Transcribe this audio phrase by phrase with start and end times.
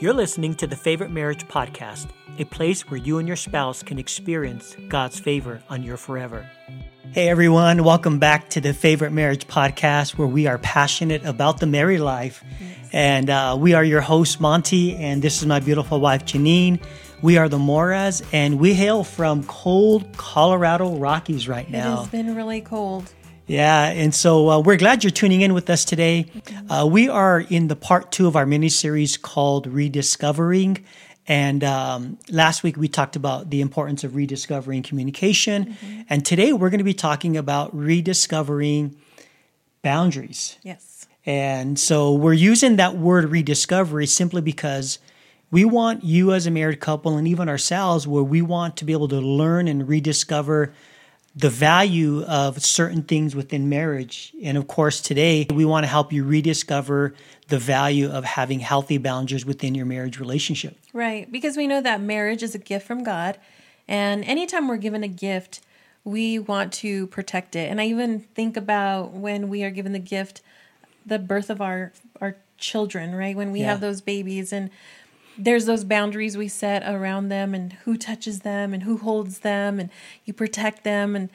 [0.00, 2.08] You're listening to the Favorite Marriage Podcast,
[2.40, 6.50] a place where you and your spouse can experience God's favor on your forever.
[7.12, 11.66] Hey everyone, welcome back to the Favorite Marriage Podcast, where we are passionate about the
[11.66, 12.42] married life.
[12.60, 12.88] Yes.
[12.92, 16.80] And uh, we are your host, Monty, and this is my beautiful wife, Jeannine.
[17.22, 21.92] We are the Moras, and we hail from cold Colorado Rockies right now.
[21.92, 23.12] It has been really cold.
[23.46, 26.26] Yeah, and so uh, we're glad you're tuning in with us today.
[26.70, 30.82] Uh, we are in the part two of our mini series called Rediscovering.
[31.26, 35.66] And um, last week we talked about the importance of rediscovering communication.
[35.66, 36.02] Mm-hmm.
[36.08, 38.96] And today we're going to be talking about rediscovering
[39.82, 40.56] boundaries.
[40.62, 41.06] Yes.
[41.26, 44.98] And so we're using that word rediscovery simply because
[45.50, 48.92] we want you as a married couple and even ourselves where we want to be
[48.92, 50.72] able to learn and rediscover
[51.36, 54.32] the value of certain things within marriage.
[54.42, 57.14] And of course, today we want to help you rediscover
[57.48, 60.78] the value of having healthy boundaries within your marriage relationship.
[60.92, 61.30] Right.
[61.30, 63.38] Because we know that marriage is a gift from God.
[63.88, 65.60] And anytime we're given a gift,
[66.04, 67.70] we want to protect it.
[67.70, 70.40] And I even think about when we are given the gift,
[71.04, 73.36] the birth of our, our children, right?
[73.36, 73.70] When we yeah.
[73.70, 74.70] have those babies and
[75.38, 79.80] there's those boundaries we set around them and who touches them and who holds them
[79.80, 79.90] and
[80.24, 81.16] you protect them.
[81.16, 81.30] And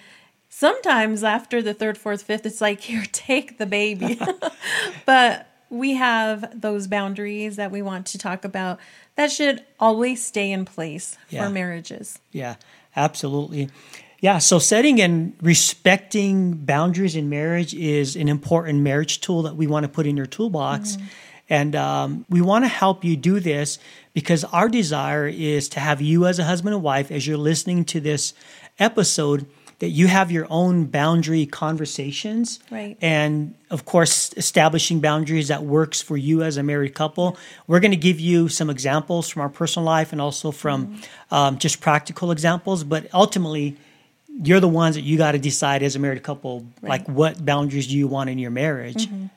[0.49, 4.19] sometimes after the third fourth fifth it's like here take the baby.
[5.05, 8.79] But we have those boundaries that we want to talk about
[9.15, 11.45] that should always stay in place yeah.
[11.45, 12.19] for marriages.
[12.31, 12.55] Yeah
[12.95, 13.69] absolutely.
[14.21, 19.67] Yeah so setting and respecting boundaries in marriage is an important marriage tool that we
[19.67, 20.95] want to put in your toolbox.
[20.95, 21.05] Mm-hmm
[21.49, 23.79] and um, we want to help you do this
[24.13, 27.85] because our desire is to have you as a husband and wife, as you're listening
[27.85, 28.33] to this
[28.77, 29.47] episode,
[29.79, 32.59] that you have your own boundary conversations.
[32.69, 32.97] Right.
[33.01, 37.37] And of course, establishing boundaries that works for you as a married couple.
[37.65, 41.33] We're going to give you some examples from our personal life and also from mm-hmm.
[41.33, 42.83] um, just practical examples.
[42.83, 43.77] But ultimately,
[44.27, 46.89] you're the ones that you got to decide as a married couple, right.
[46.89, 49.07] like what boundaries do you want in your marriage.
[49.07, 49.27] Mm-hmm.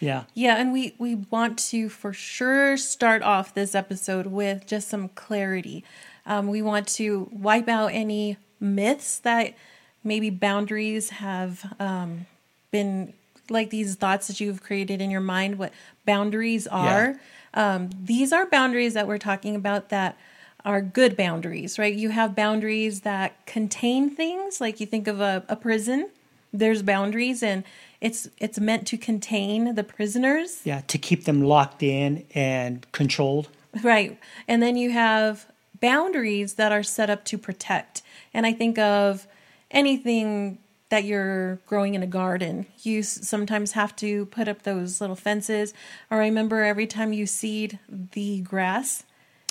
[0.00, 0.24] Yeah.
[0.34, 5.10] Yeah, and we we want to for sure start off this episode with just some
[5.10, 5.84] clarity.
[6.26, 9.54] Um, we want to wipe out any myths that
[10.02, 12.26] maybe boundaries have um,
[12.70, 13.12] been
[13.50, 15.58] like these thoughts that you've created in your mind.
[15.58, 15.72] What
[16.06, 17.16] boundaries are?
[17.54, 17.74] Yeah.
[17.74, 20.16] Um, these are boundaries that we're talking about that
[20.64, 21.94] are good boundaries, right?
[21.94, 26.10] You have boundaries that contain things, like you think of a, a prison.
[26.52, 27.64] There's boundaries and
[28.00, 30.60] it's it's meant to contain the prisoners.
[30.64, 33.48] Yeah, to keep them locked in and controlled.
[33.82, 34.18] Right.
[34.48, 35.46] And then you have
[35.80, 38.02] boundaries that are set up to protect.
[38.34, 39.26] And I think of
[39.70, 42.66] anything that you're growing in a garden.
[42.82, 45.72] You sometimes have to put up those little fences.
[46.10, 49.04] Or I remember every time you seed the grass.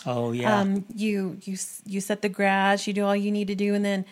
[0.05, 0.59] Oh yeah.
[0.59, 2.87] Um, you you you set the grass.
[2.87, 4.05] You do all you need to do, and then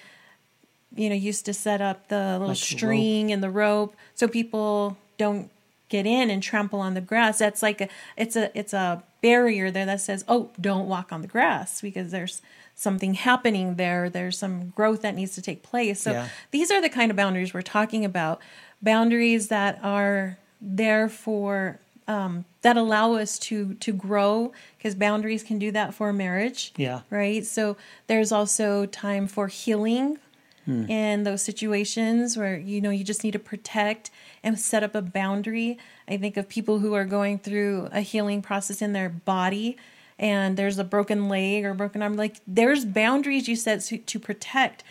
[0.95, 4.27] you know, used to set up the little like string the and the rope so
[4.27, 5.49] people don't
[5.89, 7.39] get in and trample on the grass.
[7.39, 11.21] That's like a it's a it's a barrier there that says, "Oh, don't walk on
[11.21, 12.41] the grass because there's
[12.75, 14.09] something happening there.
[14.09, 16.29] There's some growth that needs to take place." So yeah.
[16.51, 18.41] these are the kind of boundaries we're talking about.
[18.81, 25.59] Boundaries that are there for um, that allow us to to grow because boundaries can
[25.59, 26.73] do that for marriage.
[26.77, 27.01] Yeah.
[27.09, 27.45] Right.
[27.45, 27.77] So
[28.07, 30.19] there's also time for healing
[30.67, 30.89] hmm.
[30.89, 34.11] in those situations where you know you just need to protect
[34.44, 35.79] and set up a boundary.
[36.07, 39.78] I think of people who are going through a healing process in their body
[40.19, 44.19] and there's a broken leg or broken arm like there's boundaries you set to, to
[44.19, 44.83] protect.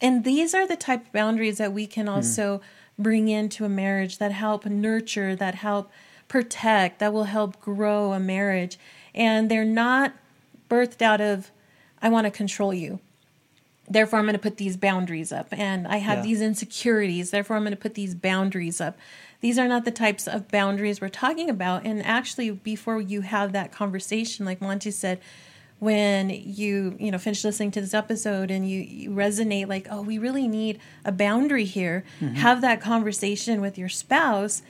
[0.00, 2.14] And these are the type of boundaries that we can hmm.
[2.14, 2.58] also
[2.96, 3.02] hmm.
[3.02, 5.90] bring into a marriage that help nurture, that help
[6.28, 8.78] protect, that will help grow a marriage.
[9.14, 10.12] And they're not
[10.68, 11.50] birthed out of
[12.02, 13.00] I want to control you
[13.88, 16.24] therefore i'm going to put these boundaries up and i have yeah.
[16.24, 18.96] these insecurities therefore i'm going to put these boundaries up
[19.40, 23.52] these are not the types of boundaries we're talking about and actually before you have
[23.52, 25.20] that conversation like monty said
[25.78, 30.00] when you you know finish listening to this episode and you, you resonate like oh
[30.00, 32.34] we really need a boundary here mm-hmm.
[32.34, 34.62] have that conversation with your spouse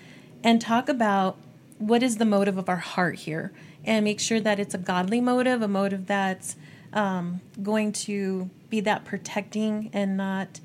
[0.43, 1.39] and talk about
[1.79, 3.53] what is the motive of our heart here
[3.85, 6.57] and make sure that it's a godly motive a motive that's
[6.93, 10.61] um, going to be that protecting and not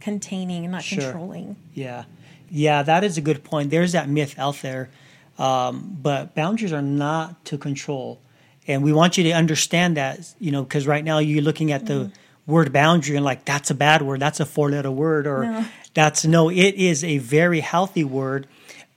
[0.00, 1.02] containing and not sure.
[1.02, 1.56] controlling.
[1.74, 2.04] Yeah.
[2.50, 3.70] Yeah, that is a good point.
[3.70, 4.90] There's that myth out there.
[5.38, 8.20] Um, but boundaries are not to control.
[8.66, 11.86] And we want you to understand that, you know, because right now you're looking at
[11.86, 12.12] the mm.
[12.46, 14.20] word boundary and like, that's a bad word.
[14.20, 15.26] That's a four letter word.
[15.26, 15.64] Or no.
[15.94, 18.46] that's no, it is a very healthy word.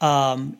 [0.01, 0.57] Um,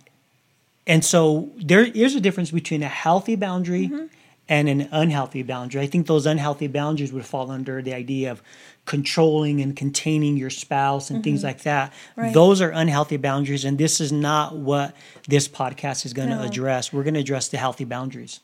[0.86, 4.06] and so there is a difference between a healthy boundary mm-hmm
[4.50, 5.81] and an unhealthy boundary.
[5.81, 8.42] I think those unhealthy boundaries would fall under the idea of
[8.86, 11.24] controlling and containing your spouse and mm-hmm.
[11.24, 11.94] things like that.
[12.18, 12.34] Right.
[12.34, 14.95] Those are unhealthy boundaries, and this is not what
[15.28, 16.44] this podcast is going to no.
[16.44, 16.92] address.
[16.92, 18.42] We're going to address the healthy boundaries.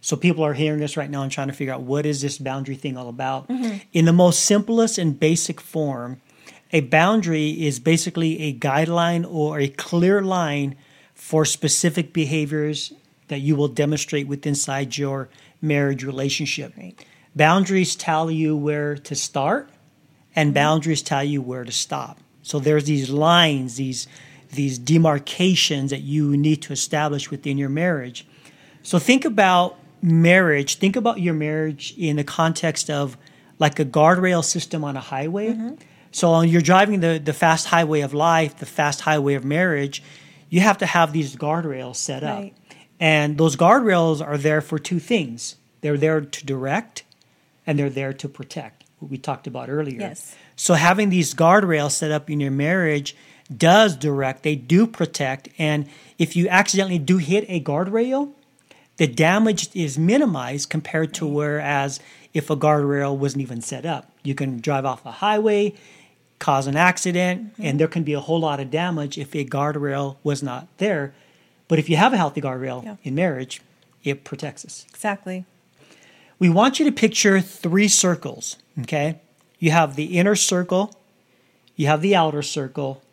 [0.00, 2.38] So people are hearing this right now and trying to figure out what is this
[2.38, 3.48] boundary thing all about.
[3.48, 3.78] Mm-hmm.
[3.92, 6.20] In the most simplest and basic form,
[6.72, 10.76] a boundary is basically a guideline or a clear line
[11.14, 12.94] for specific behaviors
[13.30, 15.28] that you will demonstrate with inside your
[15.60, 16.72] marriage relationship.
[16.76, 17.04] Right.
[17.34, 19.70] Boundaries tell you where to start
[20.36, 20.54] and mm-hmm.
[20.54, 22.18] boundaries tell you where to stop.
[22.42, 24.06] So there's these lines, these
[24.52, 28.26] these demarcations that you need to establish within your marriage.
[28.82, 33.16] So think about marriage, think about your marriage in the context of
[33.60, 35.50] like a guardrail system on a highway.
[35.50, 35.74] Mm-hmm.
[36.10, 40.02] So you're driving the, the fast highway of life, the fast highway of marriage,
[40.48, 42.44] you have to have these guardrails set up.
[43.00, 45.56] And those guardrails are there for two things.
[45.80, 47.04] They're there to direct
[47.66, 50.00] and they're there to protect, what we talked about earlier.
[50.00, 50.36] Yes.
[50.56, 53.16] So having these guardrails set up in your marriage
[53.56, 55.88] does direct, they do protect, and
[56.18, 58.32] if you accidentally do hit a guardrail,
[58.96, 61.98] the damage is minimized compared to whereas
[62.32, 64.12] if a guardrail wasn't even set up.
[64.22, 65.74] You can drive off a highway,
[66.38, 67.62] cause an accident, mm-hmm.
[67.64, 71.14] and there can be a whole lot of damage if a guardrail was not there.
[71.70, 72.96] But if you have a healthy guardrail yeah.
[73.04, 73.62] in marriage,
[74.02, 74.84] it protects us.
[74.90, 75.44] Exactly.
[76.40, 79.20] We want you to picture three circles, okay?
[79.60, 80.92] You have the inner circle,
[81.76, 83.04] you have the outer circle,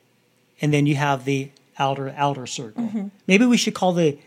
[0.60, 2.86] and then you have the outer outer circle.
[2.86, 3.08] Mm-hmm.
[3.28, 4.18] Maybe we should call the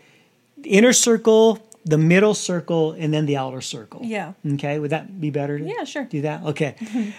[0.63, 3.99] inner circle, the middle circle, and then the outer circle.
[4.01, 4.31] Yeah.
[4.53, 4.79] Okay.
[4.79, 5.57] Would that be better?
[5.57, 6.05] yeah, sure.
[6.05, 6.43] Do that.
[6.43, 6.75] Okay.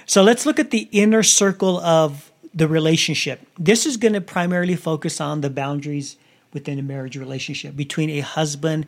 [0.07, 3.47] so let's look at the inner circle of the relationship.
[3.59, 6.17] This is going to primarily focus on the boundaries
[6.53, 8.87] within a marriage relationship between a husband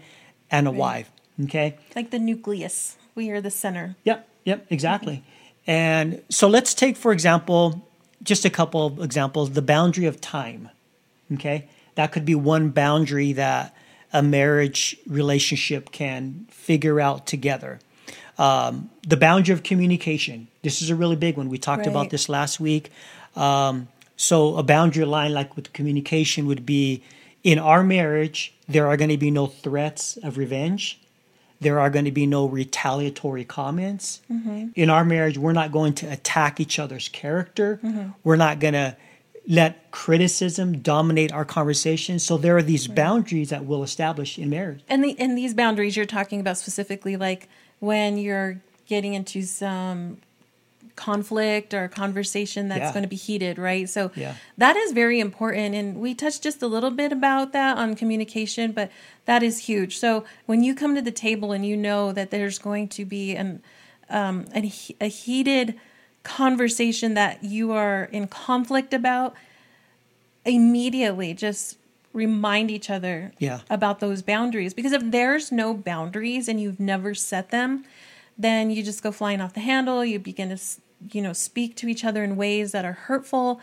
[0.51, 0.79] and a right.
[0.79, 1.11] wife.
[1.45, 1.77] Okay.
[1.97, 2.97] Like the nucleus.
[3.15, 3.97] We are the center.
[4.05, 4.29] Yep.
[4.45, 4.67] Yep.
[4.71, 5.25] Exactly.
[5.67, 7.87] And so let's take, for example,
[8.23, 10.71] just a couple of examples the boundary of time.
[11.33, 11.69] Okay.
[11.95, 13.75] That could be one boundary that
[14.13, 17.81] a marriage relationship can figure out together.
[18.39, 20.49] Um, the boundary of communication.
[20.63, 21.49] This is a really big one.
[21.49, 21.89] We talked right.
[21.89, 22.91] about this last week.
[23.37, 27.03] Um, so, a boundary line, like with communication, would be
[27.45, 30.99] in our marriage, there are going to be no threats of revenge.
[31.61, 34.21] There are going to be no retaliatory comments.
[34.33, 34.69] Mm-hmm.
[34.75, 37.79] In our marriage, we're not going to attack each other's character.
[37.83, 38.11] Mm-hmm.
[38.25, 38.97] We're not going to
[39.47, 42.19] let criticism dominate our conversation.
[42.19, 42.97] So there are these right.
[42.97, 44.83] boundaries that we'll establish in marriage.
[44.89, 47.49] And the and these boundaries you're talking about specifically like
[47.79, 50.19] when you're getting into some
[50.97, 52.93] conflict or conversation that's yeah.
[52.93, 53.89] going to be heated, right?
[53.89, 54.35] So yeah.
[54.59, 55.75] that is very important.
[55.75, 58.91] And we touched just a little bit about that on communication, but
[59.25, 59.99] that is huge.
[59.99, 63.35] So when you come to the table and you know that there's going to be
[63.35, 63.63] an
[64.11, 64.71] um, a,
[65.01, 65.75] a heated
[66.23, 69.35] conversation that you are in conflict about,
[70.45, 71.79] immediately just
[72.13, 73.61] remind each other yeah.
[73.69, 74.73] about those boundaries.
[74.73, 77.85] Because if there's no boundaries and you've never set them,
[78.39, 80.05] then you just go flying off the handle.
[80.05, 80.59] You begin to,
[81.13, 83.61] you know, speak to each other in ways that are hurtful,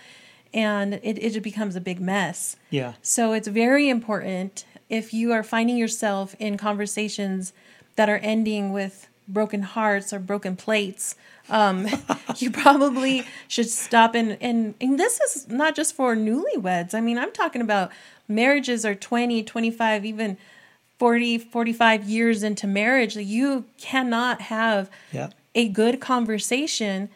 [0.54, 2.56] and it, it becomes a big mess.
[2.70, 2.94] Yeah.
[3.02, 7.54] So it's very important if you are finding yourself in conversations
[7.96, 11.16] that are ending with broken hearts or broken plates
[11.50, 11.88] um,
[12.38, 17.18] you probably should stop and, and and this is not just for newlyweds i mean
[17.18, 17.92] i'm talking about
[18.28, 20.38] marriages are 20 25 even
[21.02, 25.30] 40 45 years into marriage you cannot have yeah.
[25.56, 27.10] a good conversation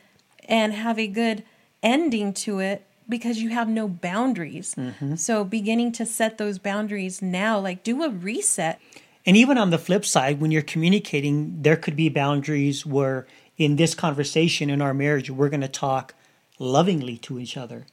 [0.50, 1.44] and have a good
[1.84, 5.14] ending to it because you have no boundaries mm-hmm.
[5.14, 8.82] so beginning to set those boundaries now like do a reset
[9.26, 13.26] and even on the flip side, when you're communicating, there could be boundaries where
[13.58, 16.14] in this conversation in our marriage, we're going to talk
[16.60, 17.88] lovingly to each other.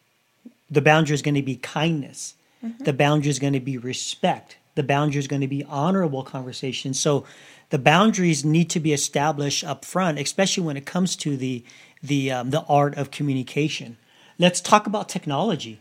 [0.71, 2.35] The boundary is going to be kindness.
[2.63, 2.85] Mm-hmm.
[2.85, 4.59] The boundary is going to be respect.
[4.75, 6.95] The boundary is going to be honorable conversation.
[6.95, 7.25] So
[7.71, 11.65] the boundaries need to be established up front, especially when it comes to the
[12.03, 13.97] the um, the art of communication.
[14.39, 15.81] Let's talk about technology.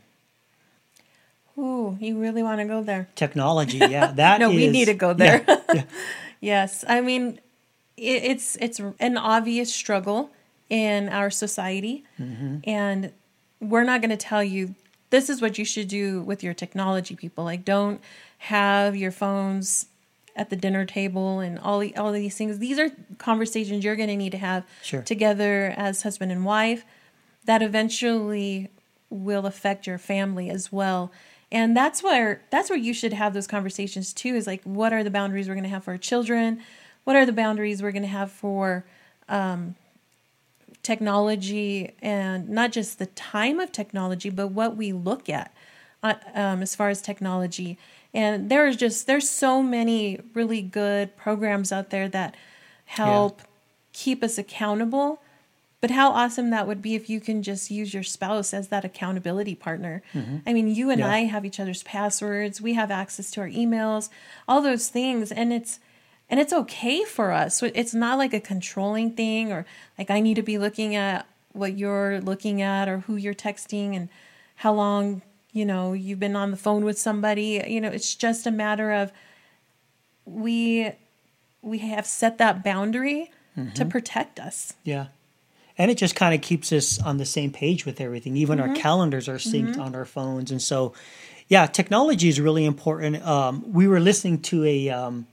[1.57, 3.10] Ooh, you really want to go there?
[3.15, 4.12] Technology, yeah.
[4.12, 5.43] That no, is, we need to go there.
[5.48, 5.83] Yeah, yeah.
[6.39, 7.39] yes, I mean,
[7.98, 10.31] it, it's it's an obvious struggle
[10.69, 12.57] in our society, mm-hmm.
[12.63, 13.12] and
[13.60, 14.75] we're not going to tell you
[15.12, 17.15] this is what you should do with your technology.
[17.15, 18.01] People like don't
[18.39, 19.86] have your phones
[20.36, 22.60] at the dinner table and all the, all these things.
[22.60, 25.03] These are conversations you're going to need to have sure.
[25.03, 26.84] together as husband and wife
[27.46, 28.70] that eventually
[29.10, 31.12] will affect your family as well
[31.51, 35.03] and that's where that's where you should have those conversations too is like what are
[35.03, 36.62] the boundaries we're going to have for our children
[37.03, 38.86] what are the boundaries we're going to have for
[39.27, 39.75] um,
[40.83, 45.53] technology and not just the time of technology, but what we look at
[46.03, 47.77] uh, um, as far as technology.
[48.13, 52.35] And there's just there's so many really good programs out there that
[52.85, 53.45] help yeah.
[53.93, 55.21] keep us accountable.
[55.79, 58.85] But how awesome that would be if you can just use your spouse as that
[58.85, 60.03] accountability partner.
[60.13, 60.38] Mm-hmm.
[60.45, 61.09] I mean, you and yeah.
[61.09, 64.09] I have each other's passwords, we have access to our emails,
[64.47, 65.79] all those things, and it's
[66.31, 67.57] and it's okay for us.
[67.57, 69.65] So it's not like a controlling thing or
[69.97, 73.97] like I need to be looking at what you're looking at or who you're texting
[73.97, 74.07] and
[74.55, 75.21] how long,
[75.51, 77.61] you know, you've been on the phone with somebody.
[77.67, 79.11] You know, it's just a matter of
[80.23, 80.93] we
[81.61, 83.73] we have set that boundary mm-hmm.
[83.73, 84.73] to protect us.
[84.85, 85.07] Yeah.
[85.77, 88.38] And it just kind of keeps us on the same page with everything.
[88.38, 88.69] Even mm-hmm.
[88.69, 89.81] our calendars are synced mm-hmm.
[89.81, 90.50] on our phones.
[90.50, 90.93] And so,
[91.50, 93.25] yeah, technology is really important.
[93.25, 95.27] Um, we were listening to a um,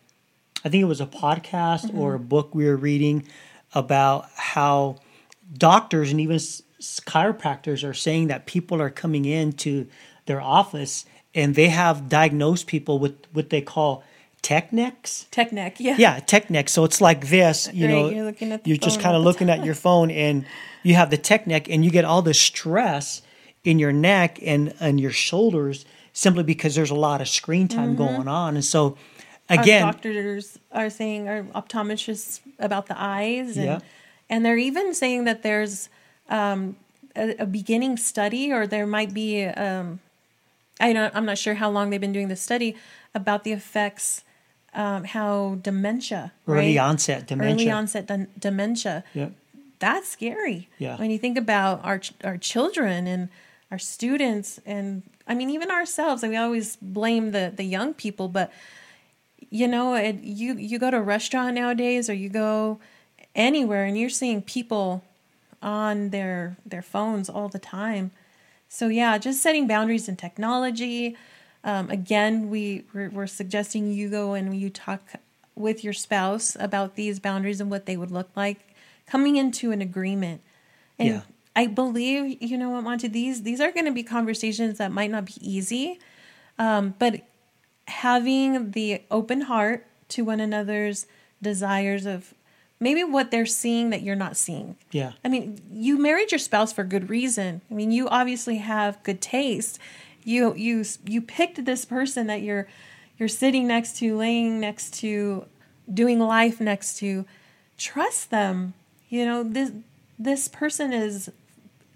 [0.65, 1.99] I think it was a podcast mm-hmm.
[1.99, 3.25] or a book we were reading
[3.75, 4.97] about how
[5.57, 9.87] doctors and even chiropractors are saying that people are coming into
[10.27, 14.05] their office and they have diagnosed people with what they call
[14.43, 15.27] tech necks.
[15.31, 15.97] Tech neck, yeah.
[15.99, 16.69] Yeah, tech neck.
[16.69, 19.75] So it's like this, you right, know, you're, you're just kind of looking at your
[19.75, 20.47] phone and
[20.83, 23.23] you have the tech neck and you get all the stress
[23.65, 27.97] in your neck and, and your shoulders simply because there's a lot of screen time
[27.97, 28.17] mm-hmm.
[28.17, 28.55] going on.
[28.55, 28.97] And so
[29.49, 33.78] again, our doctors are saying, our optometrists about the eyes, and yeah.
[34.28, 35.88] and they're even saying that there's
[36.28, 36.76] um,
[37.17, 39.45] a, a, beginning study, or there might be.
[39.45, 40.00] Um,
[40.81, 42.76] I don't, I'm not sure how long they've been doing this study
[43.14, 44.23] about the effects,
[44.75, 46.88] um, how dementia, early right?
[46.88, 49.05] onset dementia, early onset de- dementia.
[49.14, 49.31] Yeah.
[49.81, 50.69] That's scary.
[50.78, 50.97] Yeah.
[50.97, 53.28] When you think about our our children and
[53.71, 58.28] our students, and I mean even ourselves, like we always blame the the young people,
[58.28, 58.52] but
[59.50, 62.78] you know, it, you you go to a restaurant nowadays or you go
[63.35, 65.02] anywhere and you're seeing people
[65.62, 68.11] on their their phones all the time.
[68.68, 71.16] So yeah, just setting boundaries in technology.
[71.64, 75.00] Um, again, we we're, we're, suggesting you go and you talk
[75.57, 78.61] with your spouse about these boundaries and what they would look like,
[79.07, 80.40] coming into an agreement.
[80.99, 81.21] And yeah.
[81.57, 83.09] I believe you know what, Monty.
[83.09, 85.99] These these are going to be conversations that might not be easy,
[86.59, 87.23] um, but
[87.88, 91.07] having the open heart to one another's
[91.42, 92.35] desires of
[92.80, 94.76] maybe what they're seeing that you're not seeing.
[94.90, 95.12] Yeah.
[95.25, 97.61] I mean, you married your spouse for good reason.
[97.71, 99.78] I mean, you obviously have good taste.
[100.25, 102.68] You you you picked this person that you're
[103.18, 105.47] you're sitting next to, laying next to,
[105.92, 107.25] doing life next to.
[107.76, 108.75] Trust them.
[109.09, 109.73] You know, this
[110.18, 111.30] this person is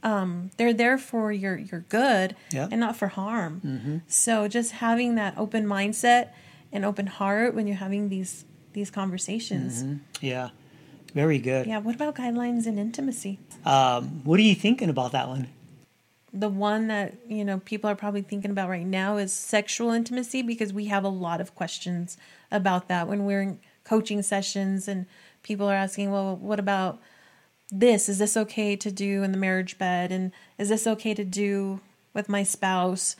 [0.03, 2.69] um, they're there for your your good yeah.
[2.71, 3.61] and not for harm.
[3.65, 3.97] Mm-hmm.
[4.09, 6.31] So just having that open mindset
[6.73, 9.83] and open heart when you're having these these conversations.
[9.83, 10.25] Mm-hmm.
[10.25, 10.51] Yeah,
[11.15, 11.67] very good.
[11.67, 11.79] Yeah.
[11.79, 13.39] What about guidelines in intimacy?
[13.65, 15.49] Um, what are you thinking about that one?
[16.33, 20.43] The one that you know people are probably thinking about right now is sexual intimacy
[20.43, 22.17] because we have a lot of questions
[22.51, 25.07] about that when we're in coaching sessions and
[25.43, 27.01] people are asking, well, what about
[27.71, 30.13] this is this okay to do in the marriage bed?
[30.13, 31.81] And is this okay to do
[32.15, 33.17] with my spouse?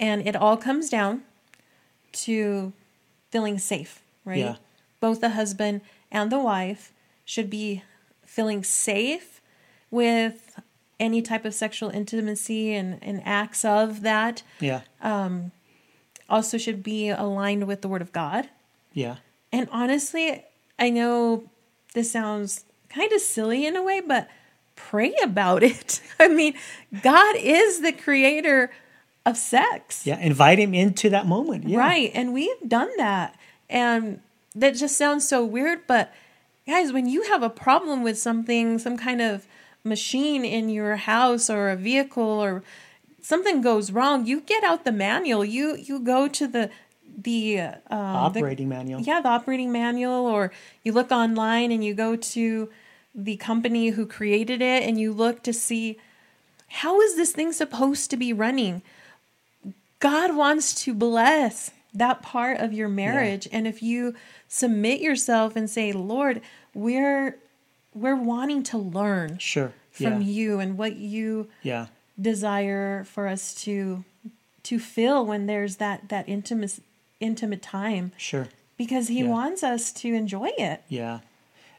[0.00, 1.22] And it all comes down
[2.12, 2.72] to
[3.30, 4.38] feeling safe right?
[4.38, 4.56] Yeah.
[5.00, 6.92] both the husband and the wife
[7.24, 7.82] should be
[8.24, 9.40] feeling safe
[9.90, 10.58] with
[10.98, 14.42] any type of sexual intimacy and, and acts of that.
[14.60, 14.82] Yeah.
[15.00, 15.52] Um
[16.28, 18.48] also should be aligned with the word of god.
[18.92, 19.16] Yeah.
[19.52, 20.44] And honestly
[20.78, 21.44] i know
[21.94, 22.64] this sounds
[22.94, 24.28] kind of silly in a way, but
[24.76, 26.00] pray about it.
[26.20, 26.54] I mean,
[27.02, 28.70] God is the creator
[29.26, 30.06] of sex.
[30.06, 31.68] Yeah, invite him into that moment.
[31.68, 31.78] Yeah.
[31.78, 32.10] Right.
[32.14, 33.36] And we've done that.
[33.68, 34.20] And
[34.54, 36.12] that just sounds so weird, but
[36.66, 39.46] guys, when you have a problem with something, some kind of
[39.82, 42.62] machine in your house or a vehicle or
[43.20, 45.44] something goes wrong, you get out the manual.
[45.44, 46.70] You you go to the
[47.16, 49.00] the um, operating the, manual.
[49.00, 52.70] Yeah, the operating manual, or you look online and you go to
[53.14, 55.98] the company who created it and you look to see
[56.68, 58.82] how is this thing supposed to be running?
[60.00, 63.46] God wants to bless that part of your marriage.
[63.46, 63.58] Yeah.
[63.58, 64.14] and if you
[64.48, 66.42] submit yourself and say, "Lord,
[66.74, 67.38] we're
[67.94, 69.72] we're wanting to learn sure.
[69.92, 70.28] from yeah.
[70.28, 71.86] you and what you yeah.
[72.20, 74.04] desire for us to
[74.64, 76.80] to feel when there's that that intimate
[77.20, 78.10] intimate time.
[78.16, 78.48] Sure.
[78.76, 80.82] Because he wants us to enjoy it.
[80.88, 81.20] Yeah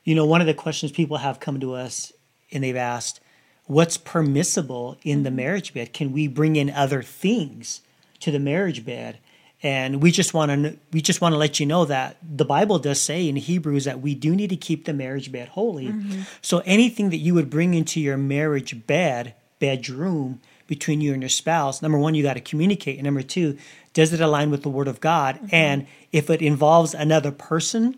[0.05, 2.13] you know, one of the questions people have come to us
[2.51, 3.19] and they've asked,
[3.65, 5.37] what's permissible in the mm-hmm.
[5.37, 5.91] marriage bed?
[5.91, 7.81] Can we bring in other things
[8.21, 9.17] to the marriage bed?
[9.63, 12.77] And we just want to we just want to let you know that the Bible
[12.77, 15.87] does say in Hebrews that we do need to keep the marriage bed holy.
[15.87, 16.21] Mm-hmm.
[16.41, 21.29] So anything that you would bring into your marriage bed, bedroom between you and your
[21.29, 22.97] spouse, number one, you got to communicate.
[22.97, 23.57] And number two,
[23.93, 25.37] does it align with the Word of God?
[25.37, 25.47] Mm-hmm.
[25.55, 27.97] And if it involves another person,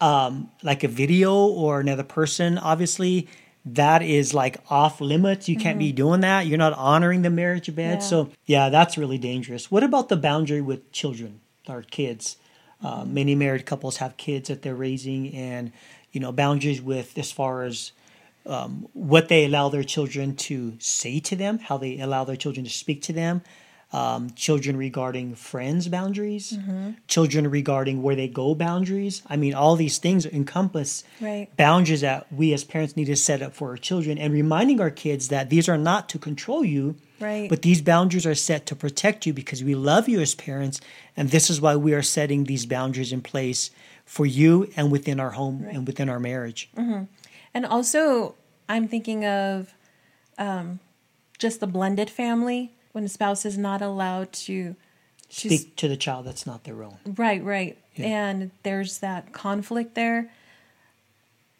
[0.00, 3.28] um, like a video or another person, obviously
[3.66, 5.48] that is like off limits.
[5.48, 5.78] You can't mm-hmm.
[5.80, 6.46] be doing that.
[6.46, 7.98] You're not honoring the marriage bed.
[7.98, 7.98] Yeah.
[7.98, 9.70] So yeah, that's really dangerous.
[9.70, 12.36] What about the boundary with children or kids?
[12.82, 13.14] Uh, mm-hmm.
[13.14, 15.72] many married couples have kids that they're raising, and
[16.12, 17.92] you know boundaries with as far as
[18.46, 22.64] um, what they allow their children to say to them, how they allow their children
[22.64, 23.42] to speak to them,
[23.92, 26.92] um, children regarding friends boundaries, mm-hmm.
[27.06, 29.22] children regarding where they go boundaries.
[29.28, 31.48] I mean, all these things encompass right.
[31.56, 34.90] boundaries that we as parents need to set up for our children and reminding our
[34.90, 37.48] kids that these are not to control you, right.
[37.48, 40.80] but these boundaries are set to protect you because we love you as parents.
[41.16, 43.70] And this is why we are setting these boundaries in place
[44.04, 45.74] for you and within our home right.
[45.74, 46.68] and within our marriage.
[46.76, 47.04] Mm-hmm.
[47.54, 48.34] And also,
[48.68, 49.74] I'm thinking of
[50.38, 50.80] um,
[51.38, 54.74] just the blended family when a spouse is not allowed to
[55.28, 56.96] speak to the child that's not their own.
[57.04, 57.76] Right, right.
[57.94, 58.06] Yeah.
[58.06, 60.30] And there's that conflict there.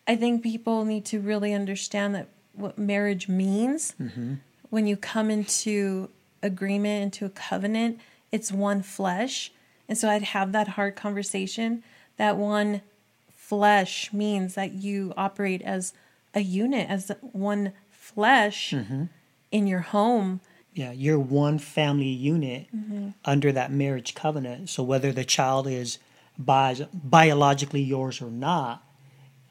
[0.09, 4.37] I think people need to really understand that what marriage means mm-hmm.
[4.71, 6.09] when you come into
[6.43, 8.00] agreement, into a covenant,
[8.33, 9.52] it's one flesh.
[9.90, 11.83] And so I'd have that hard conversation.
[12.16, 12.81] That one
[13.28, 15.93] flesh means that you operate as
[16.33, 19.05] a unit, as one flesh mm-hmm.
[19.52, 20.40] in your home
[20.76, 23.09] yeah, you're one family unit mm-hmm.
[23.25, 24.68] under that marriage covenant.
[24.68, 25.99] So whether the child is
[26.38, 28.85] bi- biologically yours or not,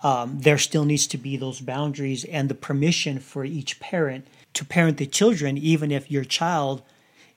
[0.04, 4.64] um, there still needs to be those boundaries and the permission for each parent to
[4.64, 6.84] parent the children, even if your child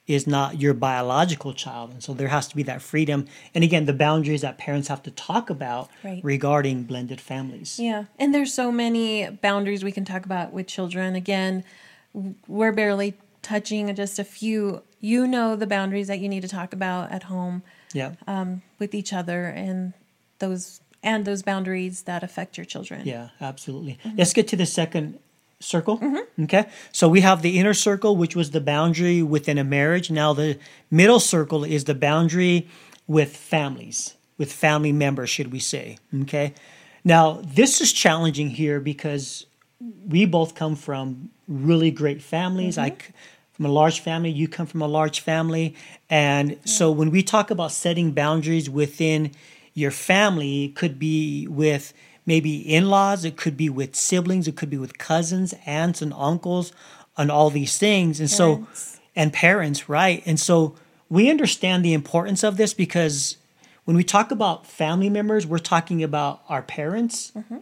[0.06, 1.90] is not your biological child.
[1.90, 3.26] And so there has to be that freedom.
[3.54, 6.22] And again, the boundaries that parents have to talk about right.
[6.22, 7.78] regarding blended families.
[7.78, 8.04] Yeah.
[8.18, 11.14] And there's so many boundaries we can talk about with children.
[11.14, 11.64] Again,
[12.46, 13.14] we're barely
[13.48, 17.24] touching just a few, you know, the boundaries that you need to talk about at
[17.24, 17.62] home.
[17.94, 18.12] Yeah.
[18.26, 19.94] Um, with each other and
[20.40, 23.06] those and those boundaries that affect your children.
[23.06, 23.98] Yeah, absolutely.
[24.04, 24.18] Mm-hmm.
[24.18, 25.18] Let's get to the second
[25.60, 25.98] circle.
[25.98, 26.44] Mm-hmm.
[26.44, 26.66] Okay.
[26.92, 30.10] So we have the inner circle, which was the boundary within a marriage.
[30.10, 30.58] Now the
[30.90, 32.68] middle circle is the boundary
[33.06, 35.96] with families, with family members, should we say.
[36.22, 36.52] Okay.
[37.04, 39.46] Now this is challenging here because
[40.06, 42.76] we both come from really great families.
[42.76, 42.92] Mm-hmm.
[42.92, 43.12] I
[43.58, 45.74] from a large family, you come from a large family.
[46.08, 46.56] And yeah.
[46.64, 49.32] so when we talk about setting boundaries within
[49.74, 51.92] your family, it could be with
[52.24, 56.14] maybe in laws, it could be with siblings, it could be with cousins, aunts, and
[56.14, 56.72] uncles,
[57.16, 58.20] and all these things.
[58.20, 58.92] And parents.
[58.92, 60.22] so, and parents, right?
[60.24, 60.76] And so
[61.08, 63.38] we understand the importance of this because
[63.86, 67.32] when we talk about family members, we're talking about our parents.
[67.36, 67.56] Mm-hmm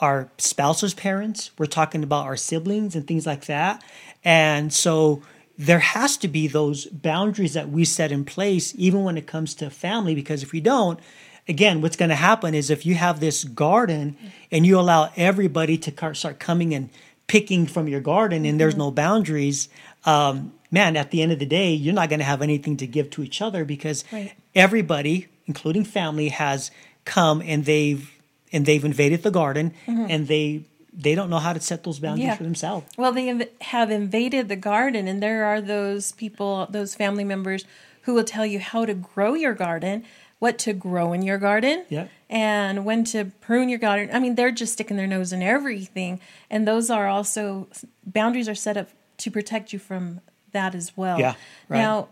[0.00, 1.50] our spouse's parents.
[1.58, 3.82] We're talking about our siblings and things like that.
[4.24, 5.22] And so
[5.58, 9.54] there has to be those boundaries that we set in place, even when it comes
[9.56, 11.00] to family, because if we don't,
[11.48, 14.16] again, what's going to happen is if you have this garden
[14.52, 16.90] and you allow everybody to start coming and
[17.26, 18.82] picking from your garden and there's mm-hmm.
[18.82, 19.68] no boundaries,
[20.04, 22.86] um, man, at the end of the day, you're not going to have anything to
[22.86, 24.32] give to each other because right.
[24.54, 26.70] everybody, including family, has
[27.04, 28.12] come and they've
[28.50, 30.06] and they've invaded the garden mm-hmm.
[30.08, 30.62] and they
[30.98, 32.34] they don't know how to set those boundaries yeah.
[32.34, 32.86] for themselves.
[32.98, 37.64] Well, they inv- have invaded the garden, and there are those people, those family members
[38.02, 40.04] who will tell you how to grow your garden,
[40.40, 42.08] what to grow in your garden, yeah.
[42.28, 44.10] and when to prune your garden.
[44.12, 47.68] I mean, they're just sticking their nose in everything, and those are also
[48.04, 51.20] boundaries are set up to protect you from that as well.
[51.20, 51.34] Yeah.
[51.68, 51.78] Right.
[51.78, 52.08] Now,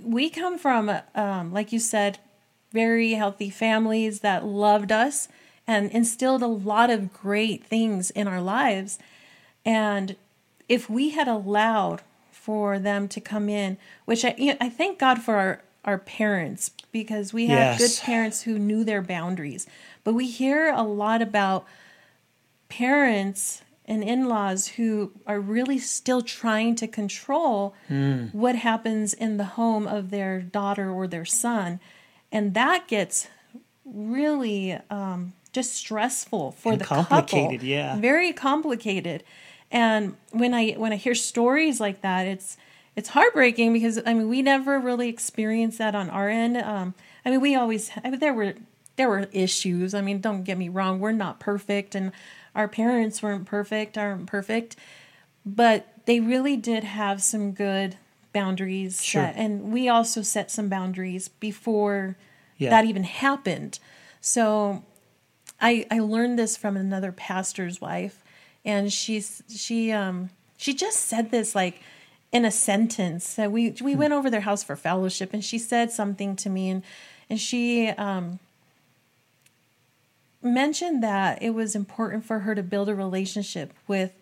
[0.00, 2.18] we come from, um, like you said,
[2.72, 5.28] very healthy families that loved us
[5.68, 8.98] and instilled a lot of great things in our lives.
[9.66, 10.16] And
[10.68, 12.00] if we had allowed
[12.32, 13.76] for them to come in,
[14.06, 18.00] which I, you know, I thank God for our, our parents because we have yes.
[18.00, 19.66] good parents who knew their boundaries.
[20.04, 21.66] But we hear a lot about
[22.70, 28.32] parents and in laws who are really still trying to control mm.
[28.34, 31.80] what happens in the home of their daughter or their son
[32.30, 33.28] and that gets
[33.84, 37.68] really um, just stressful for and the complicated, couple.
[37.68, 39.24] yeah, very complicated.
[39.70, 42.56] And when I when I hear stories like that, it's
[42.94, 46.56] it's heartbreaking because I mean we never really experienced that on our end.
[46.56, 46.94] Um,
[47.24, 48.54] I mean we always I mean, there were
[48.96, 49.94] there were issues.
[49.94, 52.12] I mean don't get me wrong, we're not perfect, and
[52.54, 54.76] our parents weren't perfect, aren't perfect,
[55.44, 57.96] but they really did have some good
[58.32, 59.32] boundaries Sure.
[59.34, 62.16] and we also set some boundaries before
[62.58, 62.70] Yeah.
[62.70, 63.78] that even happened.
[64.20, 64.84] So
[65.60, 68.22] I I learned this from another pastor's wife,
[68.64, 71.80] and she's she um she just said this like
[72.32, 73.34] in a sentence.
[73.34, 73.98] that we we Hmm.
[74.00, 76.82] went over their house for fellowship, and she said something to me, and
[77.30, 78.38] and she um
[80.42, 84.12] mentioned that it was important for her to build a relationship with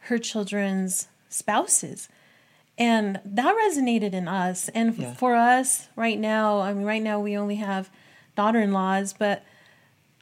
[0.00, 2.08] her children's spouses.
[2.78, 4.68] And that resonated in us.
[4.70, 5.14] And Yeah.
[5.14, 7.90] for us right now, I mean, right now we only have
[8.36, 9.42] daughter in laws, but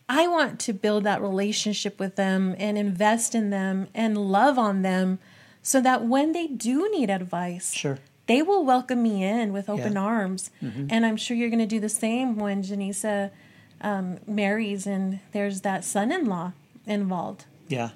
[0.08, 4.82] I want to build that relationship with them and invest in them and love on
[4.82, 5.18] them
[5.62, 7.98] so that when they do need advice, Sure.
[8.26, 9.98] they will welcome me in with open Yeah.
[10.00, 10.06] Mm-hmm.
[10.06, 10.50] arms.
[10.60, 13.30] And I'm sure you're going to do the same when Janisa
[13.80, 16.52] um, marries and there's that son in law
[16.86, 17.46] involved.
[17.68, 17.90] Yeah.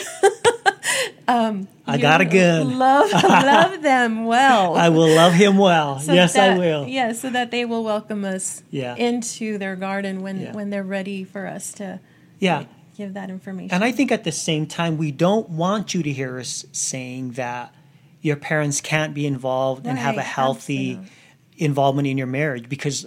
[1.27, 2.77] I got a gun.
[2.79, 4.75] Love, love them well.
[4.75, 5.99] I will love him well.
[5.99, 6.87] So yes, I will.
[6.87, 8.95] Yeah, so that they will welcome us Yeah.
[8.95, 10.53] into their garden when, Yeah.
[10.53, 11.99] when they're ready for us to
[12.39, 12.65] Yeah.
[12.97, 13.73] give that information.
[13.73, 17.31] And I think at the same time, we don't want you to hear us saying
[17.31, 17.73] that
[18.21, 21.11] your parents can't be involved and have a healthy absolutely.
[21.57, 23.05] involvement in your marriage because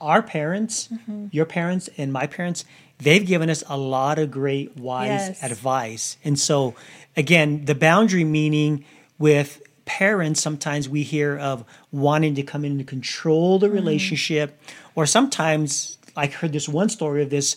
[0.00, 1.26] our parents, Mm-hmm.
[1.32, 2.64] your parents, and my parents,
[2.98, 5.42] they've given us a lot of great wise Yes.
[5.42, 6.16] advice.
[6.24, 6.74] And so,
[7.16, 8.84] again, the boundary meaning
[9.18, 13.76] with parents, sometimes we hear of wanting to come in and control the mm-hmm.
[13.76, 14.60] relationship,
[14.94, 17.56] or sometimes, I heard this one story of this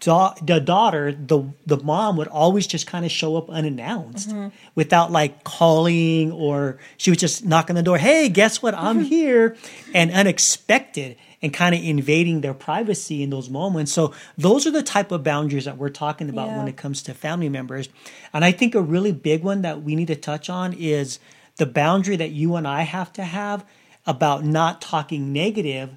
[0.00, 4.48] da- the daughter, the the mom would always just kind of show up unannounced mm-hmm.
[4.74, 8.74] without like calling or she would just knock on the door, "Hey, guess what?
[8.74, 9.04] I'm mm-hmm.
[9.06, 9.56] here."
[9.94, 13.92] And unexpected and kind of invading their privacy in those moments.
[13.92, 17.14] So those are the type of boundaries that we're talking about when it comes to
[17.14, 17.88] family members.
[18.32, 21.18] And I think a really big one that we need to touch on is
[21.56, 23.64] the boundary that you and I have to have
[24.06, 25.90] about not talking negative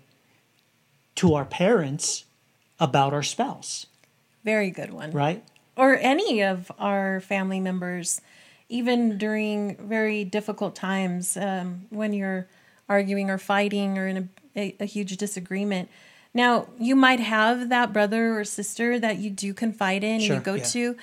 [1.16, 2.26] to our parents
[2.80, 3.86] about our spouse,
[4.44, 5.12] Very good one.
[5.12, 5.44] right?
[5.78, 8.22] or any of our family members,
[8.70, 12.48] even during very difficult times um, when you're
[12.92, 14.26] arguing or fighting or in a,
[14.62, 15.90] a, a huge disagreement.
[16.34, 20.42] Now, you might have that brother or sister that you do confide in Sure, and
[20.42, 20.64] you go yeah.
[20.76, 20.96] to.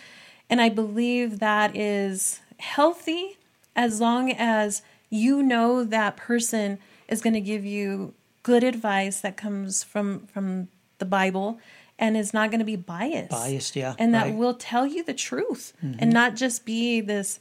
[0.51, 3.37] And I believe that is healthy
[3.77, 9.37] as long as you know that person is going to give you good advice that
[9.37, 11.59] comes from from the Bible
[11.99, 13.31] and is not going to be biased.
[13.31, 14.31] Biased, yeah, And that right.
[14.31, 14.39] Mm-hmm.
[14.39, 17.41] will tell you the truth and not just be this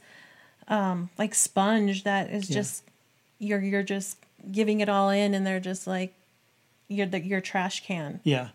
[0.68, 2.54] um like sponge that is Yeah.
[2.60, 2.84] just
[3.38, 4.16] you're you're just
[4.50, 6.14] giving it all in and they're just like
[6.88, 8.20] you're the your trash can.
[8.24, 8.48] Yeah.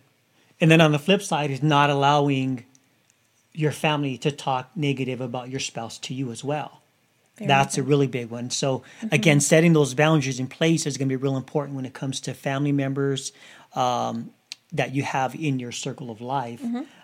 [0.60, 2.66] And then on the flip side is not allowing
[3.54, 6.82] your family to talk negative about your spouse to you as well.
[7.38, 8.50] Very That's a really big one.
[8.50, 11.94] So again, setting those boundaries in place is going to be real important when it
[11.94, 13.32] comes to family members
[13.76, 14.32] um,
[14.72, 16.62] that you have in your circle of life.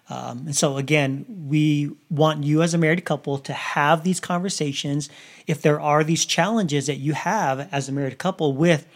[0.10, 5.08] Um, and so again, we want you as a married couple to have these conversations.
[5.46, 8.88] If there are these challenges that you have as a married couple with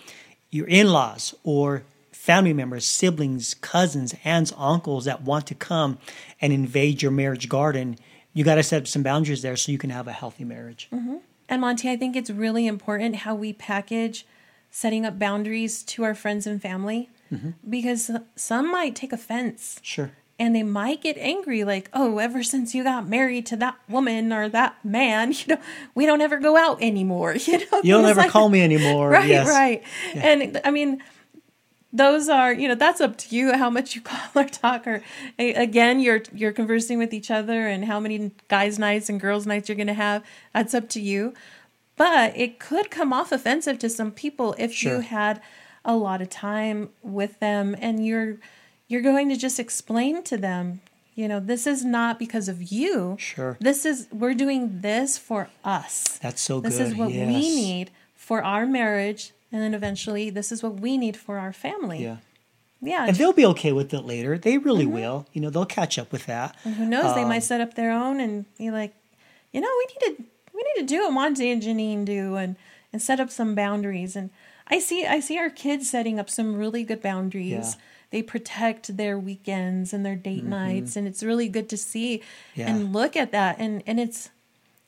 [0.49, 5.97] your in-laws or family members, siblings, cousins, aunts, uncles that want to come
[6.41, 7.97] and invade your marriage garden,
[8.33, 10.89] you got to set up some boundaries there so you can have a healthy marriage.
[11.49, 14.25] And Monty, I think it's really important how we package
[14.71, 17.51] setting up boundaries to our friends and family Mm-hmm.
[17.67, 20.11] because some might take offense Sure.
[20.39, 24.33] And they might get angry like, "Oh, ever since you got married to that woman
[24.33, 25.61] or that man, you know,
[25.95, 29.09] we don't ever go out anymore." You know, You don't ever like call me anymore.
[29.09, 29.47] right yes.
[29.47, 29.83] right
[30.15, 31.01] and i mean
[31.95, 35.03] those are you know that's up to you how much you call or talk or
[35.37, 39.69] again you're you're conversing with each other and how many guys nights and girls nights
[39.69, 41.33] you're going to have that's up to you
[41.95, 44.95] but it could come off offensive to some people if Sure.
[44.95, 45.39] you had
[45.85, 48.37] a lot of time with them and you're
[48.87, 50.81] you're going to just explain to them
[51.15, 53.57] you know this is not because of you Sure.
[53.59, 56.85] this is we're doing this for us That's so this good.
[56.85, 57.27] This is what yes.
[57.27, 61.53] we need for our marriage and then eventually this is what we need for our
[61.53, 62.17] family Yeah.
[62.81, 64.37] yeah And they'll be okay with it later.
[64.37, 65.27] They really will.
[65.33, 66.55] You know, they'll catch up with that.
[66.65, 68.93] and who knows they Um, might set up their own and be like
[69.51, 70.23] you know we need to
[70.55, 72.55] we need to do what monty and jeannine do and
[72.91, 74.29] and set up some boundaries and
[74.67, 77.81] i see i see our kids setting up some really good boundaries Yeah.
[78.13, 78.17] Mm-hmm.
[78.17, 82.21] they protect their weekends and their date nights and it's really good to see
[82.55, 82.69] Yeah.
[82.69, 84.29] and look at that and and it's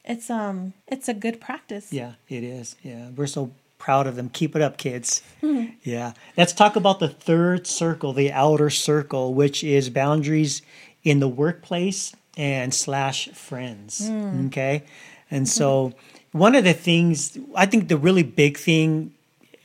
[0.04, 2.76] it's um it's a good practice Yeah, it is.
[2.84, 3.10] Yeah.
[3.16, 4.30] We're so proud of them.
[4.30, 5.22] Keep it up, kids.
[5.84, 6.14] yeah.
[6.38, 10.62] Let's talk about the third circle, the outer circle, which is boundaries
[11.04, 14.10] in the workplace and slash friends.
[14.48, 14.84] Okay.
[15.32, 15.94] And so
[16.32, 19.12] one of the things I think the really big thing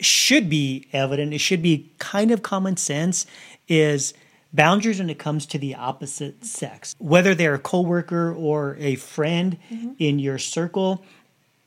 [0.01, 3.27] should be evident, it should be kind of common sense,
[3.70, 4.12] is
[4.52, 6.94] boundaries when it comes to the opposite sex.
[6.98, 9.92] Whether they're a coworker or a friend mm-hmm.
[9.98, 11.02] in your circle,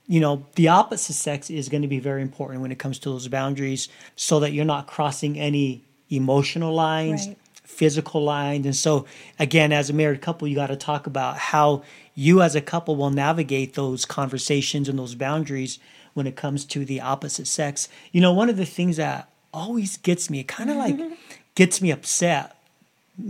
[0.05, 3.09] you know, the opposite sex is going to be very important when it comes to
[3.09, 7.37] those boundaries so that you're not crossing any emotional lines, right.
[7.63, 8.65] physical lines.
[8.65, 9.05] And so,
[9.39, 12.97] again, as a married couple, you got to talk about how you as a couple
[12.97, 15.79] will navigate those conversations and those boundaries
[16.13, 17.87] when it comes to the opposite sex.
[18.11, 20.99] You know, one of the things that always gets me, kind of like
[21.55, 22.55] gets me upset,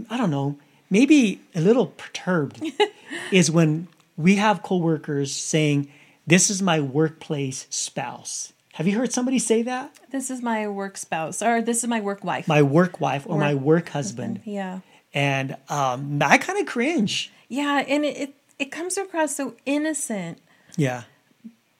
[0.10, 0.58] I don't know,
[0.90, 2.64] maybe a little perturbed,
[3.32, 5.90] is when we have coworkers saying,
[6.26, 8.54] This is my workplace spouse.
[8.74, 9.96] Have you heard somebody say that?
[10.10, 12.48] This is my work spouse, or this is my work wife.
[12.48, 14.38] My work wife or work my work husband.
[14.38, 14.54] husband.
[14.56, 14.80] Yeah.
[15.14, 17.32] And um, I kind of cringe.
[17.50, 20.40] Yeah, and it, it, it comes across so innocent.
[20.76, 21.04] Yeah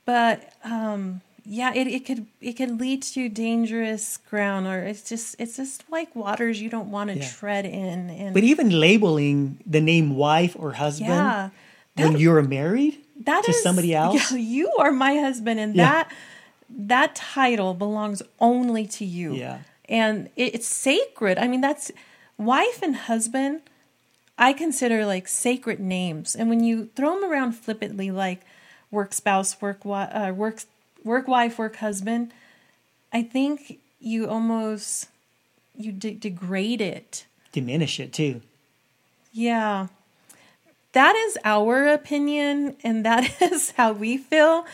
[0.06, 5.36] but um, yeah, it, it could it could lead to dangerous ground, or it's just
[5.40, 7.30] it's just like waters you don't want to yeah.
[7.30, 8.10] tread in.
[8.10, 11.50] And but even labeling the name wife or husband yeah,
[11.96, 15.76] that, when you're married that to is, somebody else, yeah, you are my husband, and
[15.76, 16.10] that
[16.70, 19.34] that title belongs only to you.
[19.34, 21.38] Yeah, and it, it's sacred.
[21.38, 21.92] I mean, that's
[22.38, 23.62] wife and husband.
[24.38, 28.42] I consider like sacred names, and when you throw them around flippantly, like
[28.90, 30.62] work spouse, work uh, work
[31.04, 32.32] work wife, work husband,
[33.12, 35.10] I think you almost
[35.76, 38.42] you de- degrade it, diminish it too.
[39.32, 39.88] Yeah.
[40.92, 44.66] That is our opinion and that is how we feel.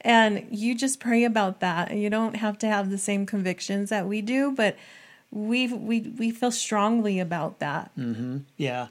[0.00, 1.94] And you just pray about that.
[1.94, 4.76] You don't have to have the same convictions that we do, but
[5.30, 7.90] we we we feel strongly about that.
[7.98, 8.38] Mm-hmm.
[8.56, 8.88] Yeah,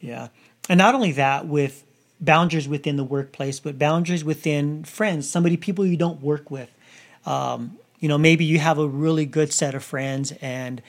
[0.00, 0.28] yeah,
[0.68, 1.84] and not only that, with
[2.24, 6.70] boundaries within the workplace, but boundaries within friends, somebody, people you don't work with.
[7.26, 10.82] Um, you know, maybe you have a really good set of friends and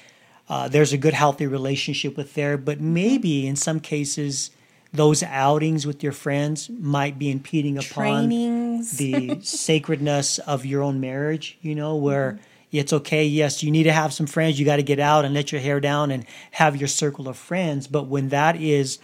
[0.48, 4.52] uh, there's a good, healthy relationship with there, but maybe in some cases,
[4.93, 8.98] those outings with your friends might be impeding upon Trainings.
[8.98, 12.43] the sacredness of your own marriage, you know, where mm-hmm.
[12.71, 15.34] it's okay, yes, you need to have some friends, you got to get out and
[15.34, 17.88] let your hair down and have your circle of friends.
[17.88, 19.00] But when that is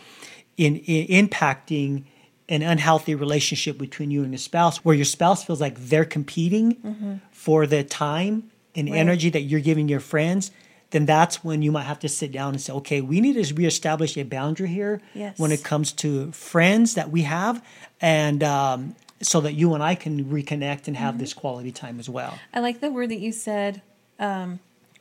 [0.57, 2.03] in, in impacting
[2.51, 6.75] an unhealthy relationship between you and your spouse where your spouse feels like they're competing
[6.75, 7.15] mm-hmm.
[7.31, 8.97] for the time and right.
[8.97, 10.51] energy that you're giving your friends
[10.91, 13.53] then that's when you might have to sit down and say okay we need to
[13.53, 15.39] reestablish a boundary here yes.
[15.39, 17.65] when it comes to friends that we have
[18.01, 21.21] and um, so that you and i can reconnect and have mm-hmm.
[21.21, 23.81] this quality time as well i like the word that you said
[24.19, 24.59] um,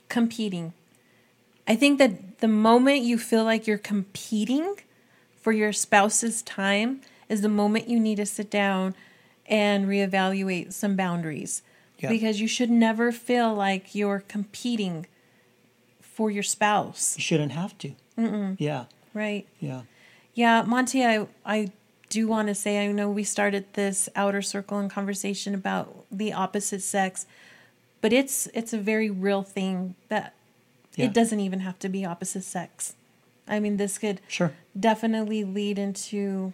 [0.09, 0.73] competing
[1.67, 4.77] i think that the moment you feel like you're competing
[5.41, 7.01] for your spouse's time
[7.31, 8.95] is the moment you need to sit down
[9.47, 11.63] and reevaluate some boundaries.
[12.09, 15.07] Because you should never feel like you're competing
[16.01, 17.15] for your spouse.
[17.19, 17.93] You shouldn't have to.
[18.17, 18.57] Mm-mm.
[18.59, 18.87] Yeah.
[19.13, 19.47] Right.
[19.59, 19.83] Yeah.
[20.33, 21.73] Yeah, Monty, I I
[22.09, 26.33] do want to say I know we started this outer circle and conversation about the
[26.33, 27.27] opposite sex,
[28.01, 30.35] but it's it's a very real thing that
[30.97, 31.07] yeah.
[31.07, 32.95] it doesn't even have to be opposite sex.
[33.47, 36.53] I mean, this could sure definitely lead into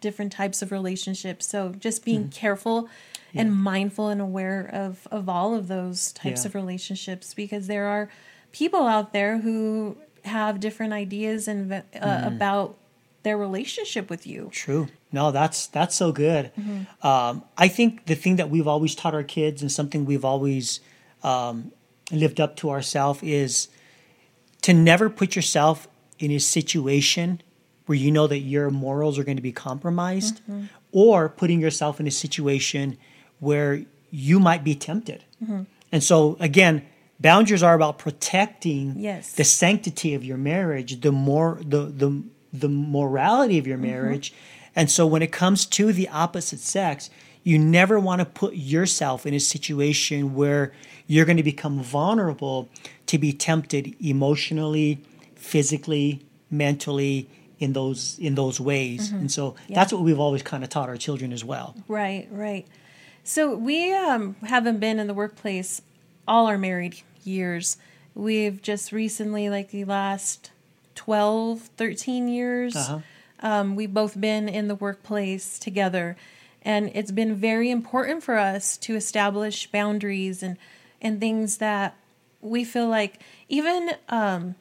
[0.00, 1.46] different types of relationships.
[1.46, 2.30] So just being mm-hmm.
[2.30, 2.88] careful
[3.32, 3.42] yeah.
[3.42, 6.48] and mindful and aware of of all of those types yeah.
[6.48, 8.08] of relationships because there are
[8.52, 12.26] people out there who have different ideas and uh, mm.
[12.26, 12.76] about
[13.22, 14.48] their relationship with you.
[14.52, 14.88] True.
[15.12, 16.50] No, that's that's so good.
[16.58, 17.06] Mm-hmm.
[17.06, 20.80] Um, I think the thing that we've always taught our kids and something we've always
[21.22, 21.72] um,
[22.10, 23.68] lived up to ourselves is
[24.62, 27.40] to never put yourself in a situation
[27.88, 30.66] where you know that your morals are going to be compromised, mm-hmm.
[30.92, 32.98] or putting yourself in a situation
[33.40, 35.24] where you might be tempted.
[35.42, 35.62] Mm-hmm.
[35.90, 36.84] And so, again,
[37.18, 39.32] boundaries are about protecting yes.
[39.32, 42.22] the sanctity of your marriage, the more the the
[42.52, 43.86] the morality of your mm-hmm.
[43.86, 44.32] marriage.
[44.32, 44.72] Mm-hmm.
[44.76, 47.08] And so, when it comes to the opposite sex,
[47.42, 50.72] you never want to put yourself in a situation where
[51.06, 52.68] you're going to become vulnerable
[53.06, 55.00] to be tempted emotionally,
[55.36, 56.20] physically,
[56.50, 59.08] mentally, in those in those ways.
[59.08, 59.18] Mm-hmm.
[59.18, 59.76] And so yeah.
[59.76, 61.74] that's what we've always kind of taught our children as well.
[61.88, 62.66] Right, right.
[63.24, 65.82] So we um, haven't been in the workplace
[66.26, 67.76] all our married years.
[68.14, 70.50] We've just recently, like the last
[70.94, 72.98] 12, 13 years, uh-huh.
[73.40, 76.16] um, we've both been in the workplace together.
[76.62, 80.56] And it's been very important for us to establish boundaries and,
[81.00, 81.96] and things that
[82.40, 84.54] we feel like even um,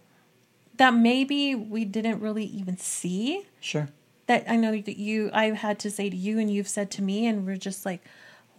[0.77, 3.45] that maybe we didn't really even see.
[3.59, 3.89] Sure.
[4.27, 7.01] That I know that you, I've had to say to you, and you've said to
[7.01, 8.01] me, and we're just like,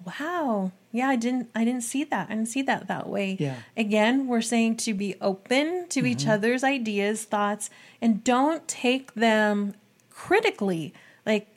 [0.04, 3.57] wow yeah i didn't i didn't see that i didn't see that that way Yeah.
[3.76, 6.31] again we're saying to be open to each mm-hmm.
[6.31, 9.74] other's ideas thoughts and don't take them
[10.11, 10.94] critically
[11.26, 11.48] like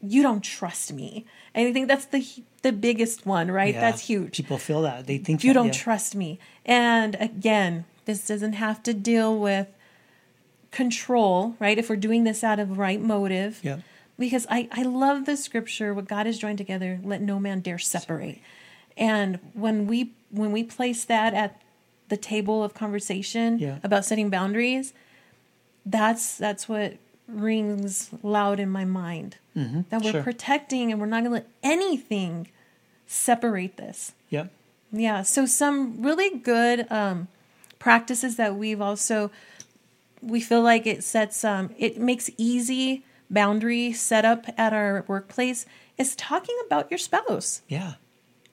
[0.00, 1.24] you don't trust me
[1.54, 2.26] and i think that's the
[2.62, 3.80] the biggest one right Yeah.
[3.80, 5.72] that's huge People feel that they think you that, don't yeah.
[5.72, 9.68] trust me and again this doesn't have to deal with
[10.74, 13.78] control right if we're doing this out of right motive Yeah.
[14.18, 17.78] because I, I love the scripture what god has joined together let no man dare
[17.78, 18.40] separate
[18.96, 21.62] and when we when we place that at
[22.08, 23.78] the table of conversation Yeah.
[23.84, 24.92] about setting boundaries
[25.86, 26.94] that's that's what
[27.28, 30.10] rings loud in my mind that we're Mm-hmm.
[30.10, 30.22] Sure.
[30.24, 32.48] protecting and we're not going to let anything
[33.06, 34.46] separate this Yeah.
[34.92, 35.22] yeah.
[35.22, 37.28] So some really good um,
[37.78, 39.30] practices that we've also
[40.26, 45.66] we feel like it sets um, it makes easy boundary setup at our workplace
[45.98, 47.94] is talking about your spouse Yeah.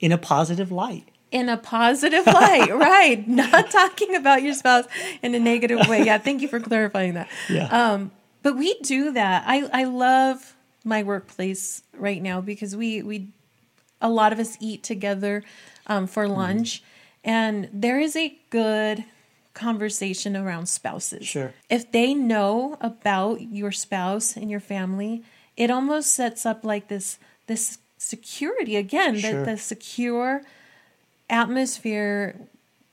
[0.00, 1.08] In a positive light.
[1.30, 3.26] in a positive light, right?
[3.28, 4.84] Not talking about your spouse
[5.22, 6.04] in a negative way.
[6.04, 7.28] Yeah, thank you for clarifying that.
[7.48, 7.68] Yeah.
[7.68, 8.10] Um,
[8.42, 9.44] but we do that.
[9.46, 13.28] I I love my workplace right now because we we
[14.00, 15.42] a lot of us eat together
[15.86, 16.36] um, for Mm-hmm.
[16.36, 16.82] lunch,
[17.24, 19.04] and there is a good
[19.54, 21.26] conversation around spouses.
[21.26, 21.52] Sure.
[21.68, 25.22] If they know about your spouse and your family,
[25.56, 29.44] it almost sets up like this this security again, Sure.
[29.44, 30.42] the, the secure
[31.30, 32.36] atmosphere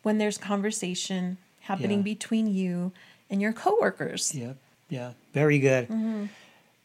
[0.04, 2.04] when there's conversation happening Yeah.
[2.16, 2.92] between you
[3.30, 4.34] and your coworkers.
[4.34, 4.58] Yep.
[4.90, 5.12] Yeah.
[5.34, 5.88] Very good.
[5.88, 6.26] Mm-hmm.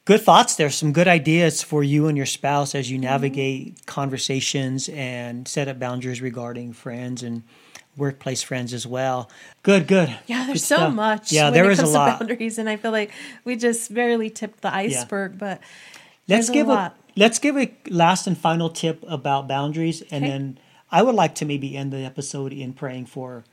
[0.04, 0.68] Good thoughts there.
[0.68, 3.04] Some good ideas for you and your spouse as you Mm-hmm.
[3.04, 7.42] navigate conversations and set up boundaries regarding friends and
[7.96, 9.28] workplace friends as well.
[9.62, 10.16] Good, good.
[10.26, 10.94] Yeah, there's Good so stuff.
[10.94, 12.18] much Yeah, there is a lot.
[12.18, 13.12] boundaries, and I feel like
[13.44, 15.38] we just barely tipped the iceberg.
[15.38, 15.61] But
[16.28, 20.30] Let's give a a, let's give a last and final tip about boundaries, and Okay.
[20.33, 20.59] then
[20.90, 23.44] I would like to maybe end the episode in praying for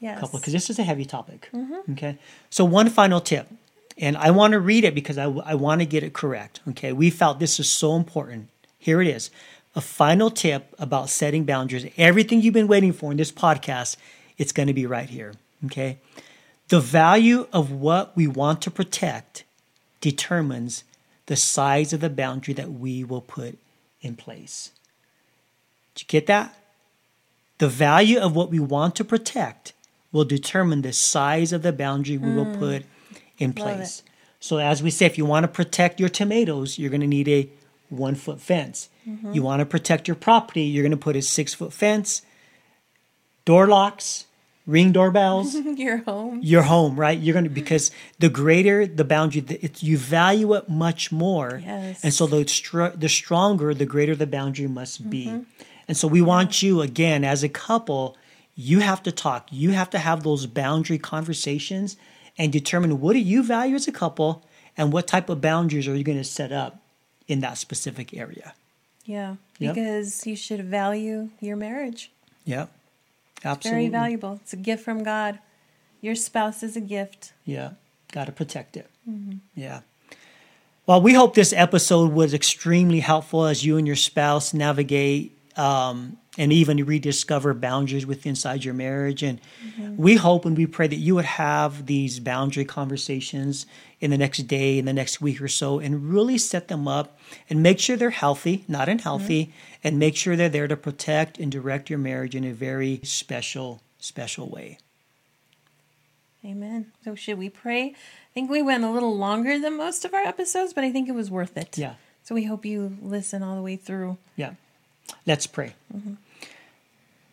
[0.00, 1.48] yes, couple because this is a heavy topic.
[1.52, 1.92] Mm-hmm.
[1.92, 2.18] Okay.
[2.50, 3.48] So, one final tip,
[3.98, 6.60] and I want to read it because I, I want to get it correct.
[6.70, 6.92] Okay.
[6.92, 8.48] We felt this is so important.
[8.78, 9.30] Here it is
[9.74, 11.90] a final tip about setting boundaries.
[11.96, 13.96] Everything you've been waiting for in this podcast,
[14.38, 15.34] it's going to be right here.
[15.66, 15.98] Okay.
[16.68, 19.44] The value of what we want to protect
[20.00, 20.84] determines
[21.26, 23.58] the size of the boundary that we will put
[24.00, 24.70] in place.
[25.94, 26.54] Did you get that?
[27.58, 29.72] The value of what we want to protect
[30.12, 32.58] will determine the size of the boundary we will mm.
[32.58, 32.84] put
[33.38, 34.02] in place.
[34.40, 37.28] So, as we say, if you want to protect your tomatoes, you're going to need
[37.28, 37.48] a
[37.88, 38.88] one foot fence.
[39.34, 42.22] You want to protect your property, you're going to put a six foot fence,
[43.44, 44.24] door locks,
[44.66, 46.40] ring doorbells, your home.
[46.42, 47.18] your home, right?
[47.18, 51.60] You're going to, because the greater the boundary, the, it, you value it much more.
[51.62, 52.02] Yes.
[52.02, 55.26] And so the, str- the stronger, the greater the boundary must be.
[55.26, 55.42] Mm-hmm.
[55.86, 58.16] And so we want you, again, as a couple,
[58.54, 59.48] you have to talk.
[59.50, 61.98] You have to have those boundary conversations
[62.38, 64.46] and determine what do you value as a couple
[64.78, 66.80] and what type of boundaries are you going to set up
[67.28, 68.54] in that specific area.
[69.04, 69.74] Yeah, Yep.
[69.74, 72.10] because you should value your marriage.
[72.44, 72.70] Yep.
[73.62, 74.38] Very valuable.
[74.42, 75.38] It's a gift from God.
[76.00, 77.32] Your spouse is a gift.
[77.44, 77.72] Yeah,
[78.12, 78.88] got to protect it.
[79.08, 79.38] Mm-hmm.
[79.54, 79.80] Yeah.
[80.86, 86.16] Well, we hope this episode was extremely helpful as you and your spouse navigate um,
[86.36, 89.22] and even rediscover boundaries within inside your marriage.
[89.22, 89.96] And Mm-hmm.
[89.96, 93.66] we hope and we pray that you would have these boundary conversations
[94.00, 97.18] in the next day, in the next week or so, and really set them up
[97.50, 101.50] and make sure they're healthy, not unhealthy, and make sure they're there to protect and
[101.50, 104.78] direct your marriage in a very special, special way.
[106.44, 106.92] Amen.
[107.04, 107.86] So should we pray?
[107.88, 111.08] I think we went a little longer than most of our episodes, but I think
[111.08, 111.78] it was worth it.
[111.78, 111.94] Yeah.
[112.22, 114.18] So we hope you listen all the way through.
[114.36, 114.54] Yeah.
[115.26, 115.74] Let's pray.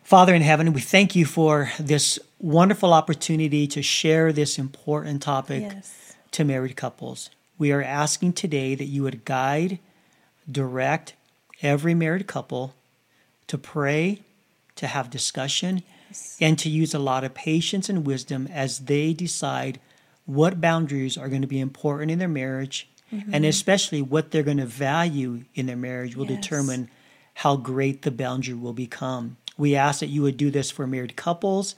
[0.04, 5.62] Father in heaven, we thank you for this wonderful opportunity to share this important topic
[5.64, 6.16] Yes.
[6.32, 7.30] to married couples.
[7.58, 9.80] We are asking today that you would guide,
[10.52, 11.14] direct
[11.62, 12.74] every married couple
[13.48, 14.22] to pray,
[14.76, 15.84] to have discussion,
[16.42, 19.80] and to use a lot of patience and wisdom as they decide
[20.26, 23.46] what boundaries are going to be important in their marriage, and mm-hmm.
[23.46, 26.42] especially what they're going to value in their marriage will Yes.
[26.42, 26.90] determine
[27.42, 29.36] how great the boundary will become.
[29.58, 31.74] We ask that you would do this for married couples,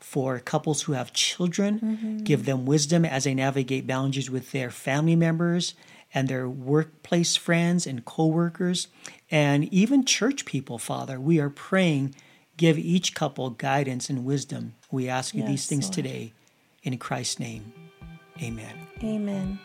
[0.00, 2.18] for couples who have children, mm-hmm.
[2.24, 5.74] give them wisdom as they navigate boundaries with their family members
[6.12, 8.88] and their workplace friends and coworkers,
[9.30, 11.20] and even church people, Father.
[11.20, 12.16] We are praying,
[12.56, 14.74] give each couple guidance and wisdom.
[14.90, 15.94] We ask you these things Lord.
[15.94, 16.32] today.
[16.82, 17.72] In Christ's name,
[18.42, 18.74] amen.
[19.02, 19.60] Amen.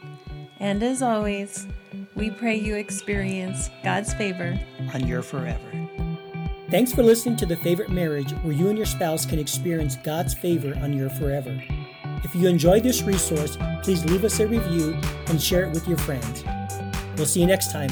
[0.60, 1.68] And as always,
[2.16, 4.60] we pray you experience God's favor
[4.94, 5.88] On your forever.
[6.70, 10.34] Thanks for listening to The Favorite Marriage, where you and your spouse can experience God's
[10.34, 11.60] favor on your forever.
[12.24, 14.96] If you enjoyed this resource, please leave us a review
[15.28, 16.44] and share it with your friends.
[17.16, 17.90] We'll see you next time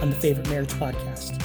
[0.00, 1.39] on the Favorite Marriage Podcast.